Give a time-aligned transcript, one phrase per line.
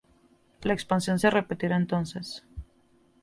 [0.63, 2.43] La expansión se repetirá entonces.